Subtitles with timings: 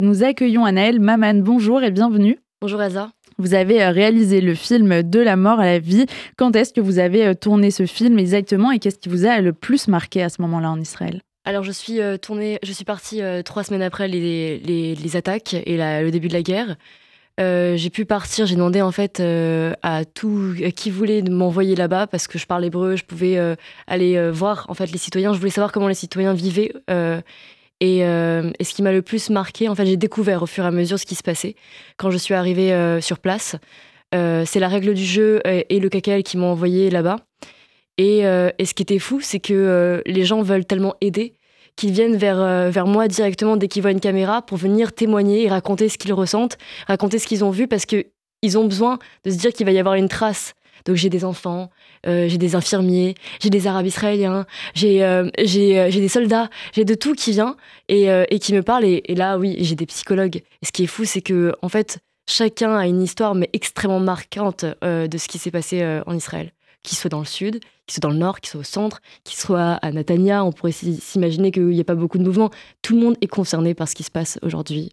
[0.00, 1.34] Nous accueillons Anaël Maman.
[1.34, 2.38] Bonjour et bienvenue.
[2.62, 3.10] Bonjour Aza.
[3.36, 6.06] Vous avez euh, réalisé le film De la mort à la vie.
[6.38, 9.40] Quand est-ce que vous avez euh, tourné ce film exactement et qu'est-ce qui vous a
[9.40, 11.20] le plus marqué à ce moment-là en Israël?
[11.44, 15.76] Alors je suis euh, tournée, je suis partie trois semaines après les, les, attaques et
[15.76, 16.76] le début de la guerre.
[17.38, 22.38] j'ai pu partir, j'ai demandé en fait à tout qui voulait m'envoyer là-bas parce que
[22.38, 23.38] je parle hébreu, je pouvais
[23.86, 25.32] aller voir en fait les citoyens.
[25.32, 26.72] Je voulais savoir comment les citoyens vivaient
[27.82, 30.66] euh, et, ce qui m'a le plus marqué, en fait, j'ai découvert au fur et
[30.66, 31.54] à mesure ce qui se passait
[31.96, 33.56] quand je suis arrivée euh, sur place.
[34.14, 37.16] Euh, c'est la règle du jeu et le KKL qui m'ont envoyé là-bas.
[37.96, 41.34] Et, ce qui était fou, c'est que les gens veulent tellement aider
[41.76, 45.48] qu'ils viennent vers, vers moi directement dès qu'ils voient une caméra pour venir témoigner et
[45.48, 49.36] raconter ce qu'ils ressentent, raconter ce qu'ils ont vu, parce qu'ils ont besoin de se
[49.36, 51.70] dire qu'il va y avoir une trace donc j'ai des enfants,
[52.06, 56.94] euh, j'ai des infirmiers, j'ai des Arabes israéliens, j'ai euh, euh, des soldats, j'ai de
[56.94, 57.56] tout qui vient
[57.88, 58.84] et, et qui me parle.
[58.84, 60.36] Et, là, oui, j'ai des psychologues.
[60.36, 61.98] Et ce qui est fou, c'est que en fait,
[62.28, 66.52] chacun a une histoire, mais extrêmement marquante de ce qui s'est passé en Israël.
[66.82, 69.36] Qu'il soit dans le sud, qu'il soit dans le nord, qu'il soit au centre, qu'il
[69.36, 72.50] soit à Natania, on pourrait s'imaginer qu'il n'y a pas beaucoup de mouvements.
[72.80, 74.92] Tout le monde est concerné par ce qui se passe aujourd'hui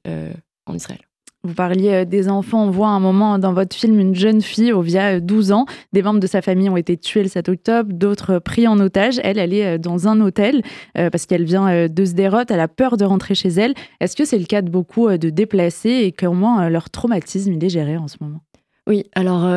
[0.65, 0.99] en Israël.
[1.47, 2.65] Vous parliez euh, des enfants.
[2.65, 5.65] On voit un moment dans votre film une jeune fille, Ovia, 12 ans.
[5.93, 9.21] Des membres de sa famille ont été tués le 7 octobre, d'autres pris en otage.
[9.23, 10.61] Elle, elle est euh, dans un hôtel
[10.97, 12.43] euh, parce qu'elle vient de Sderot.
[12.49, 13.73] Elle a peur de rentrer chez elle.
[14.01, 17.95] Est-ce que c'est le cas de beaucoup de déplacés et comment leur traumatisme est géré
[17.95, 18.41] en ce moment?
[18.85, 19.49] Oui, alors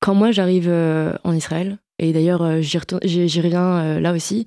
[0.00, 0.70] quand moi j'arrive
[1.24, 2.78] en Israël, et d'ailleurs j'y
[3.40, 4.46] reviens là aussi,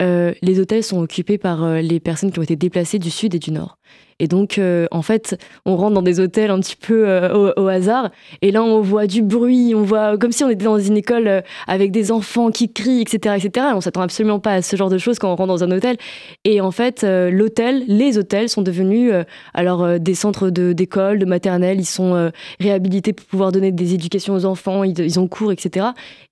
[0.00, 3.50] les hôtels sont occupés par les personnes qui ont été déplacées du sud et du
[3.50, 3.78] nord.
[4.20, 7.68] Et donc, euh, en fait, on rentre dans des hôtels un petit peu euh, au,
[7.68, 8.10] hasard.
[8.42, 11.28] Et là, on voit du bruit, on voit comme si on était dans une école
[11.28, 13.66] euh, avec des enfants qui crient, etc., etc.
[13.74, 15.96] on s'attend absolument pas à ce genre de choses quand on rentre dans un hôtel.
[16.44, 19.12] Et en fait, l'hôtel, les hôtels sont devenus
[19.54, 21.78] alors des centres d'école, de, maternelle.
[21.78, 24.84] Ils sont réhabilités pour pouvoir donner des éducations aux enfants.
[24.84, 25.88] Ils, ils ont cours, etc.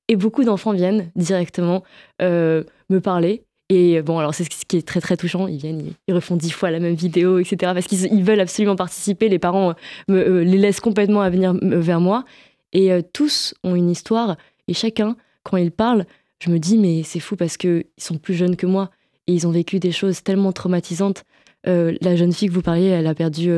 [0.08, 1.82] Et beaucoup d'enfants viennent directement
[2.20, 5.48] me parler et bon, alors c'est ce qui est très très touchant.
[5.48, 7.72] Ils viennent, ils, refont dix fois la même vidéo, etc.
[7.74, 9.28] Parce qu'ils veulent absolument participer.
[9.28, 9.74] Les parents euh,
[10.08, 12.24] me, euh, les laissent complètement à venir vers moi.
[12.72, 14.36] Et euh, tous ont une histoire.
[14.68, 16.06] Et chacun, quand ils parlent,
[16.38, 18.90] je me dis, mais c'est fou parce qu'ils sont plus jeunes que moi.
[19.26, 21.24] Et ils ont vécu des choses tellement traumatisantes.
[21.64, 23.50] la jeune fille que vous parliez, elle a perdu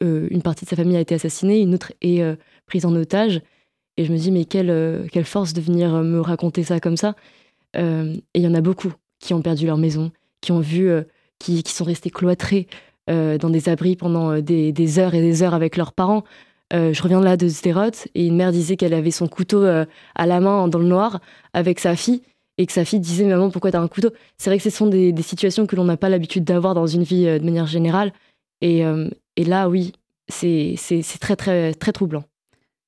[0.00, 2.22] une partie de sa famille, a été assassinée, une autre est
[2.66, 3.40] prise en otage.
[3.96, 7.16] Et je me dis, mais quelle, quelle force de venir me raconter ça comme ça.
[7.74, 7.80] et
[8.34, 8.92] il y en a beaucoup
[9.26, 11.02] qui ont perdu leur maison, qui ont vu, euh,
[11.38, 12.68] qui, sont restés cloîtrés
[13.10, 16.22] euh, dans des abris pendant euh, des, heures et des heures avec leurs parents.
[16.72, 20.26] je reviens de là de Sderot et une mère disait qu'elle avait son couteau à
[20.26, 21.20] la main dans le noir
[21.52, 22.22] avec sa fille
[22.58, 24.10] et que sa fille disait maman pourquoi t'as un couteau?
[24.38, 27.04] C'est vrai que ce sont des, situations que l'on n'a pas l'habitude d'avoir dans une
[27.04, 28.12] vie de manière générale
[28.62, 28.82] et,
[29.36, 29.92] et là oui
[30.28, 30.76] c'est
[31.20, 32.24] très très très troublant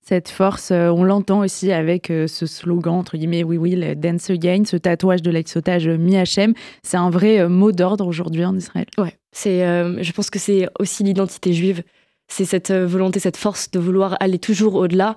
[0.08, 4.30] cette force, euh, on l'entend aussi avec euh, ce slogan, entre guillemets, oui, le Dance
[4.30, 6.54] Again, ce tatouage de l'ex-otage Mi-Hachem.
[6.82, 8.86] C'est un vrai euh, mot d'ordre aujourd'hui en Israël.
[8.96, 11.82] Ouais, c'est, je pense que c'est aussi l'identité juive.
[12.26, 15.16] C'est cette volonté, cette force de vouloir aller toujours au-delà,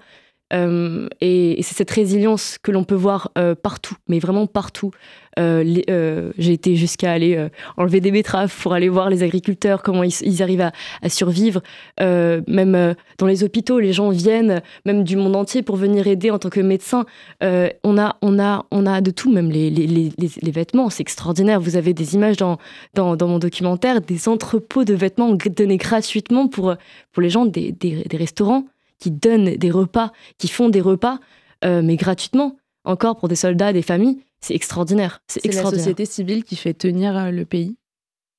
[0.54, 4.92] euh, et, c'est cette résilience que l'on peut voir euh, partout, mais vraiment partout.
[5.40, 7.48] Euh, j'ai été jusqu'à aller
[7.78, 10.72] enlever des betteraves pour aller voir les agriculteurs, comment ils, arrivent
[11.02, 11.62] à, survivre.
[12.00, 16.40] même dans les hôpitaux, les gens viennent, même du monde entier, pour venir aider en
[16.40, 17.06] tant que médecin.
[17.42, 21.60] on, a, on, a, on a de tout, même les, vêtements, c'est extraordinaire.
[21.60, 22.58] Vous avez des images dans,
[22.98, 26.76] mon documentaire, des entrepôts de vêtements donnés gratuitement pour,
[27.12, 27.76] pour les gens des,
[28.14, 28.66] restaurants
[29.00, 31.20] qui donnent des repas, qui font des repas,
[31.66, 34.20] euh, mais gratuitement, encore pour des soldats, des familles.
[34.42, 35.22] C'est extraordinaire.
[35.28, 37.78] C'est la société civile qui fait tenir euh, le pays?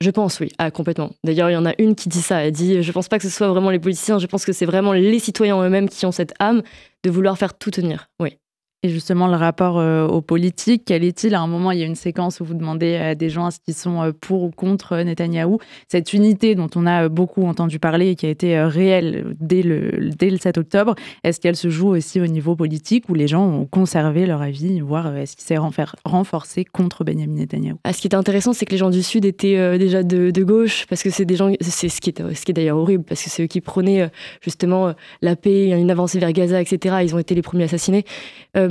[0.03, 1.13] Je pense, oui, ah, complètement.
[1.23, 2.45] D'ailleurs, il y en a une qui dit ça.
[2.45, 4.67] Elle dit Je pense pas que ce soit vraiment les politiciens, je pense que c'est
[4.67, 6.63] vraiment les citoyens eux-mêmes qui ont cette âme
[7.05, 8.09] de vouloir faire tout tenir.
[8.19, 8.37] Oui.
[8.85, 11.37] Et justement, le rapport euh, aux politiques, quel est-il?
[11.37, 13.75] À un moment, il y a une séquence où vous demandez à des gens qu'ils
[13.75, 15.59] sont euh, pour ou contre euh, Netanyahou.
[15.87, 20.11] Cette unité dont on a beaucoup entendu parler et qui a été réelle dès le,
[20.19, 23.47] dès le 7 octobre, est-ce qu'elle se joue aussi au niveau politique où les gens
[23.47, 25.59] ont conservé leur avis, voire est-ce qu'il s'est
[26.05, 29.25] renforcé contre Benjamin Netanyahou ah, Ce qui est intéressant, c'est que les gens du Sud
[29.25, 32.79] étaient déjà de, gauche, parce que c'est des gens, c'est ce qui est, ce d'ailleurs
[32.79, 34.11] horrible, parce que c'est eux qui prônaient
[34.41, 36.97] justement la paix, une avancée vers Gaza, etc.
[37.05, 38.05] Ils ont été les premiers assassinés.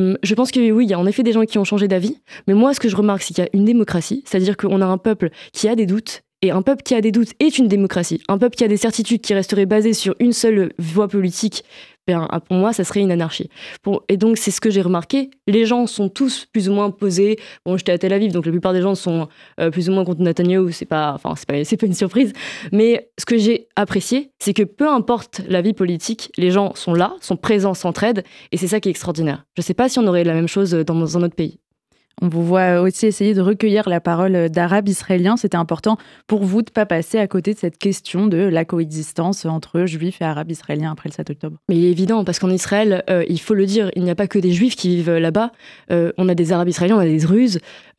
[0.01, 1.87] Euh, je pense que oui, il y a en effet des gens qui ont changé
[1.87, 2.17] d'avis,
[2.47, 4.85] mais moi, ce que je remarque, c'est qu'il y a une démocratie, c'est-à-dire qu'on a
[4.85, 7.67] un peuple qui a des doutes Et un peuple qui a des doutes est une
[7.67, 8.21] démocratie.
[8.27, 11.63] Un peuple qui a des certitudes qui resterait basé sur une seule voie politique
[12.07, 13.49] ben, pour moi, ça serait une anarchie.
[14.09, 15.29] et donc, c'est ce que j'ai remarqué.
[15.47, 17.37] Les gens sont tous plus ou moins posés.
[17.65, 19.27] Bon, j'étais à Tel Aviv, donc la plupart des gens sont
[19.59, 20.71] euh, plus ou moins contre Netanyahu.
[20.71, 22.33] C'est pas, enfin, c'est pas, pas une surprise.
[22.71, 26.93] Mais ce que j'ai apprécié, c'est que peu importe la vie politique, les gens sont
[26.93, 29.45] là, sont présents, s'entraident, et c'est ça qui est extraordinaire.
[29.55, 31.60] Je sais pas si on aurait la même chose dans un autre pays.
[32.21, 35.37] On vous voit aussi essayer de recueillir la parole d'Arabes israéliens.
[35.37, 35.97] C'était important
[36.27, 39.85] pour vous de ne pas passer à côté de cette question de la coexistence entre
[39.85, 41.57] juifs et arabes israéliens après le 7 octobre.
[41.69, 44.15] Mais il est évident, parce qu'en Israël, euh, il faut le dire, il n'y a
[44.15, 45.51] pas que des juifs qui vivent là-bas.
[45.91, 47.21] Euh, on a des arabes israéliens, on a des.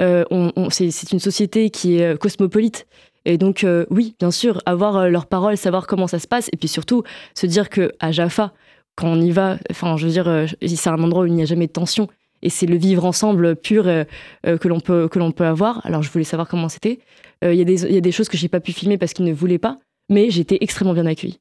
[0.00, 0.24] Euh,
[0.70, 2.86] c'est une société qui est cosmopolite.
[3.24, 6.68] Et donc, oui, bien sûr, avoir leur parole, savoir comment ça se passe, et puis
[6.68, 7.04] surtout
[7.34, 8.52] se dire que à Jaffa,
[8.96, 11.46] quand on y va, enfin, je veux dire, c'est un endroit où il n'y a
[11.46, 12.08] jamais de tension
[12.42, 14.04] et c'est le vivre ensemble pur euh,
[14.46, 15.84] euh, que l'on peut que l'on peut avoir.
[15.86, 16.98] Alors je voulais savoir comment c'était.
[17.44, 19.32] Euh, il y, y, a des choses que j'ai pas pu filmer parce qu'ils ne
[19.32, 19.78] voulaient pas,
[20.08, 21.40] mais j'étais extrêmement bien accueillie.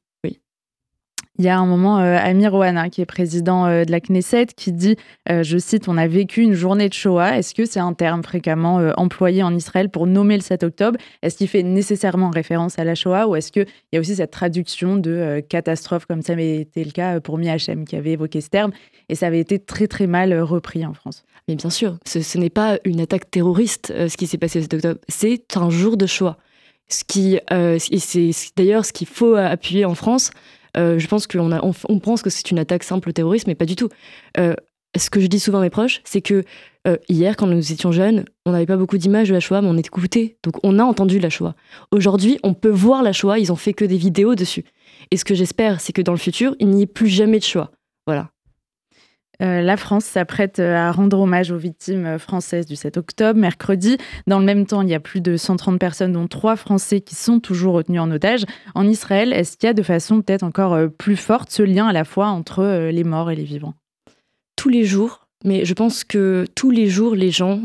[1.38, 4.48] Il y a un moment, euh, Amir Ouana, qui est président euh, de la Knesset,
[4.54, 4.96] qui dit,
[5.30, 7.38] euh, je cite, on a vécu une journée de Shoah.
[7.38, 10.98] Est-ce que c'est un terme fréquemment employé en Israël pour nommer le 7 octobre?
[11.22, 14.30] Est-ce qu'il fait nécessairement référence à la Shoah ou est-ce qu'il y a aussi cette
[14.30, 18.50] traduction de catastrophe comme ça avait été le cas pour Miachem qui avait évoqué ce
[18.50, 18.72] terme?
[19.08, 22.50] Et ça avait été très très mal repris en France Mais bien sûr, ce, n'est
[22.50, 26.04] pas une attaque terroriste ce qui s'est passé le 7 octobre, c'est un jour de
[26.04, 26.36] Shoah.
[26.88, 27.38] Ce qui,
[27.78, 30.30] c'est d'ailleurs ce qu'il faut appuyer en France.
[30.76, 33.66] Euh, je pense qu'on on, pense que c'est une attaque simple au terrorisme, mais pas
[33.66, 33.88] du tout.
[34.38, 34.54] Euh,
[34.96, 36.44] ce que je dis souvent à mes proches, c'est que
[36.86, 39.68] euh, hier, quand nous étions jeunes, on n'avait pas beaucoup d'images de la Shoah, mais
[39.68, 40.36] on écoutait.
[40.42, 41.54] Donc on a entendu la Shoah.
[41.90, 44.64] Aujourd'hui, on peut voir la Shoah, ils ont fait que des vidéos dessus.
[45.10, 47.44] Et ce que j'espère, c'est que dans le futur, il n'y ait plus jamais de
[47.44, 47.70] Shoah.
[48.06, 48.31] Voilà.
[49.42, 53.38] Euh, la France s'apprête euh, à rendre hommage aux victimes euh, françaises du 7 octobre,
[53.38, 53.96] mercredi.
[54.26, 57.14] Dans le même temps, il y a plus de 130 personnes, dont trois Français, qui
[57.14, 58.44] sont toujours retenus en otage.
[58.74, 61.92] En Israël, est-ce qu'il y a de façon peut-être encore plus forte ce lien à
[61.92, 63.74] la fois entre les morts et les vivants?
[64.56, 67.62] Tous les jours, mais je pense que tous les jours, les gens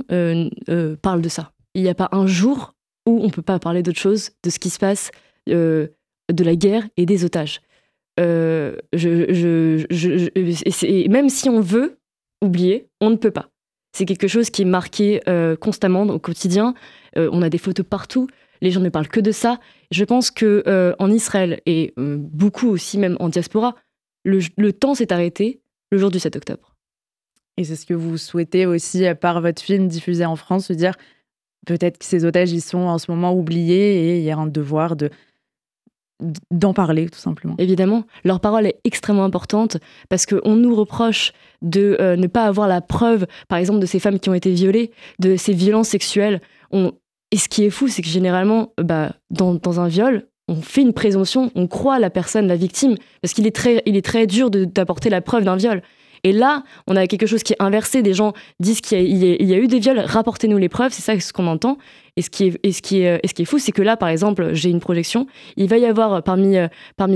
[1.01, 1.51] parlent de ça.
[1.75, 2.73] Il n'y a pas un jour
[3.05, 5.11] où on ne peut pas parler d'autre chose, de ce qui se passe,
[5.47, 5.89] de
[6.29, 7.61] la guerre et des otages.
[8.19, 9.87] Euh, je,
[11.07, 11.99] même si on veut
[12.43, 13.49] oublier, on ne peut pas.
[13.93, 16.73] C'est quelque chose qui est marqué euh, constamment au quotidien.
[17.17, 18.27] Euh, on a des photos partout.
[18.61, 19.59] Les gens ne parlent que de ça.
[19.91, 23.75] Je pense que en Israël et beaucoup aussi même en diaspora,
[24.25, 25.61] le, temps s'est arrêté
[25.91, 26.75] le jour du 7 octobre.
[27.57, 30.95] Et c'est ce que vous souhaitez aussi par votre film diffusé en France, se dire
[31.67, 34.47] peut-être que ces otages ils sont en ce moment oubliés et il y a un
[34.47, 35.11] devoir de
[36.51, 37.55] d'en parler tout simplement.
[37.57, 39.77] Évidemment, leur parole est extrêmement importante
[40.09, 41.31] parce qu'on nous reproche
[41.61, 44.51] de euh, ne pas avoir la preuve, par exemple, de ces femmes qui ont été
[44.51, 46.41] violées, de ces violences sexuelles.
[47.31, 50.93] Et ce qui est fou, c'est que généralement, bah, dans, un viol, on fait une
[50.93, 55.21] présomption, on croit la personne, la victime, parce qu'il est est très dur d'apporter la
[55.21, 55.81] preuve d'un viol.
[56.23, 58.01] Et là, on a quelque chose qui est inversé.
[58.01, 61.33] Des gens disent qu'il y, a eu des viols, rapportez-nous les preuves, c'est ça ce
[61.33, 61.77] qu'on entend.
[62.15, 65.27] Et ce qui est, fou, c'est que là, par exemple, j'ai une projection.
[65.55, 66.67] Il va y avoir parmi, euh,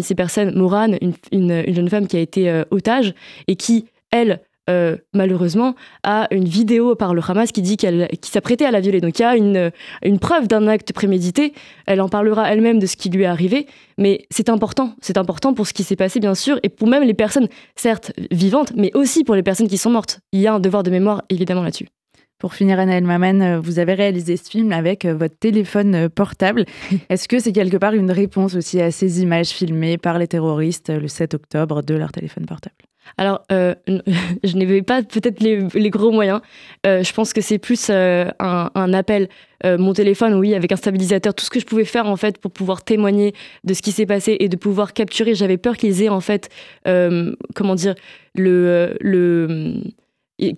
[0.02, 0.98] ces personnes, Mourane,
[1.32, 3.14] une, jeune femme qui a été euh, otage
[3.48, 8.32] et qui, elle, euh, malheureusement, a une vidéo par le Hamas qui dit qu'elle qui
[8.32, 9.02] s'apprêtait à la violer.
[9.02, 9.72] Donc il y a une,
[10.04, 11.54] une preuve d'un acte prémédité.
[11.86, 13.68] Elle en parlera elle-même de ce qui lui est arrivé.
[13.98, 14.96] Mais c'est important.
[15.02, 18.14] C'est important pour ce qui s'est passé, bien sûr, et pour même les personnes, certes,
[18.32, 20.20] vivantes, mais aussi pour les personnes qui sont mortes.
[20.32, 21.88] Il y a un devoir de mémoire, évidemment, là-dessus.
[22.40, 26.66] Pour finir, Anaël Maman, euh, vous avez réalisé ce film avec euh, votre téléphone portable.
[27.10, 30.90] Est-ce que c'est quelque part une réponse aussi à ces images filmées par les terroristes
[30.90, 32.81] le 7 octobre de leur téléphone portable?
[33.18, 33.76] Alors, euh,
[34.44, 36.42] je n'avais pas peut-être les, gros moyens.
[36.86, 39.30] Euh, je pense que c'est plus euh, un, appel.
[39.64, 42.52] mon téléphone, oui, avec un stabilisateur, tout ce que je pouvais faire en fait pour
[42.52, 45.36] pouvoir témoigner de ce qui s'est passé et de pouvoir capturer.
[45.36, 46.50] J'avais peur qu'ils aient en fait,
[46.84, 47.96] comment dire,
[48.34, 49.76] le, le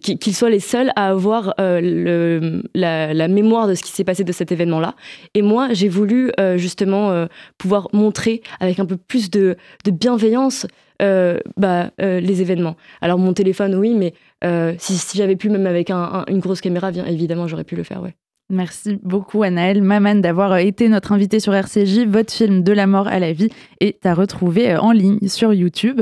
[0.02, 4.32] qu'ils soient les seuls à avoir le, la, mémoire de ce qui s'est passé de
[4.32, 4.96] cet événement-là.
[5.34, 10.68] Et moi, j'ai voulu justement pouvoir montrer avec un peu plus de, bienveillance
[11.02, 12.76] euh, bah, euh, les événements.
[13.02, 14.14] Alors mon téléphone, oui, mais
[14.46, 18.02] euh, si, j'avais pu, même avec une grosse caméra, bien évidemment, j'aurais pu le faire,
[18.02, 18.16] ouais.
[18.50, 22.06] Merci beaucoup Anaël Maman d'avoir été notre invitée sur RCJ.
[22.08, 23.50] Votre film De la mort à la vie
[23.80, 26.02] est à retrouver en ligne sur YouTube.